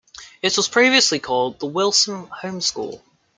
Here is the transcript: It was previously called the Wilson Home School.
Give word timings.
It 0.41 0.57
was 0.57 0.67
previously 0.67 1.19
called 1.19 1.59
the 1.59 1.67
Wilson 1.67 2.25
Home 2.25 2.59
School. 2.59 3.03